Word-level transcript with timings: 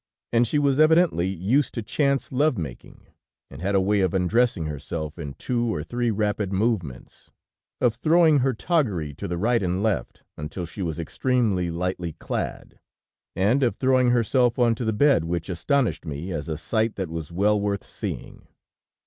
And 0.33 0.47
she 0.47 0.57
was 0.57 0.79
evidently 0.79 1.27
used 1.27 1.75
to 1.75 1.83
chance 1.83 2.31
love 2.31 2.57
making, 2.57 3.05
and 3.51 3.61
had 3.61 3.75
a 3.75 3.79
way 3.79 4.01
of 4.01 4.15
undressing 4.15 4.65
herself 4.65 5.19
in 5.19 5.35
two 5.35 5.71
or 5.71 5.83
three 5.83 6.09
rapid 6.09 6.51
movements, 6.51 7.29
of 7.79 7.93
throwing 7.93 8.39
her 8.39 8.51
toggery 8.55 9.13
to 9.17 9.27
the 9.27 9.37
right 9.37 9.61
and 9.61 9.83
left, 9.83 10.23
until 10.37 10.65
she 10.65 10.81
was 10.81 10.97
extremely 10.97 11.69
lightly 11.69 12.13
clad, 12.13 12.79
and 13.35 13.61
of 13.61 13.75
throwing 13.75 14.09
herself 14.09 14.57
onto 14.57 14.83
the 14.85 14.91
bed 14.91 15.23
which 15.25 15.49
astonished 15.49 16.03
me 16.03 16.31
as 16.31 16.49
a 16.49 16.57
sight 16.57 16.95
that 16.95 17.11
was 17.11 17.31
well 17.31 17.61
worth 17.61 17.83
seeing. 17.83 18.47